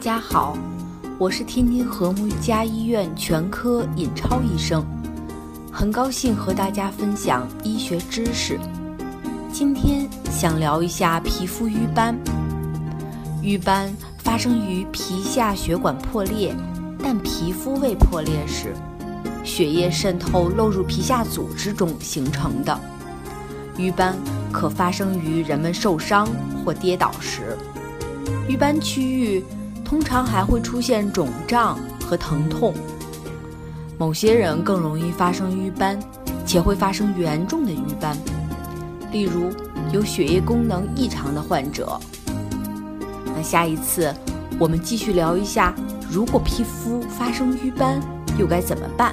[0.00, 0.56] 大家好，
[1.18, 4.82] 我是天津和睦家医院全科尹超医生，
[5.70, 8.58] 很高兴和大家分享医学知识。
[9.52, 12.18] 今天想聊一下皮肤瘀斑。
[13.42, 16.54] 瘀斑发生于皮下血管破裂，
[17.02, 18.72] 但皮肤未破裂时，
[19.44, 22.80] 血液渗透漏入皮下组织中形成的。
[23.76, 24.16] 瘀斑
[24.50, 26.26] 可发生于人们受伤
[26.64, 27.54] 或跌倒时。
[28.48, 29.44] 瘀斑区域
[29.90, 32.72] 通常还会出现肿胀和疼痛，
[33.98, 35.98] 某些人更容易发生瘀斑，
[36.46, 38.16] 且会发生严重的瘀斑，
[39.10, 39.50] 例如
[39.90, 41.98] 有血液功能异常的患者。
[43.34, 44.14] 那下一次
[44.60, 45.74] 我们继续聊一下，
[46.08, 48.00] 如果皮肤发生瘀斑，
[48.38, 49.12] 又该怎么办？